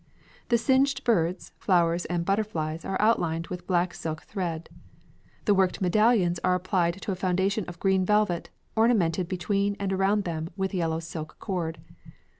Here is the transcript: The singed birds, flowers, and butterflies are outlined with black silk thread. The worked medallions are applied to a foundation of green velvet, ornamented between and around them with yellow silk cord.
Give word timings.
The 0.49 0.57
singed 0.57 1.03
birds, 1.03 1.51
flowers, 1.59 2.05
and 2.05 2.25
butterflies 2.25 2.83
are 2.83 2.99
outlined 2.99 3.45
with 3.49 3.67
black 3.67 3.93
silk 3.93 4.23
thread. 4.23 4.67
The 5.45 5.53
worked 5.53 5.79
medallions 5.79 6.39
are 6.43 6.55
applied 6.55 6.99
to 7.03 7.11
a 7.11 7.15
foundation 7.15 7.65
of 7.65 7.79
green 7.79 8.03
velvet, 8.03 8.49
ornamented 8.75 9.27
between 9.27 9.75
and 9.79 9.93
around 9.93 10.23
them 10.23 10.49
with 10.57 10.73
yellow 10.73 11.01
silk 11.01 11.37
cord. 11.37 11.77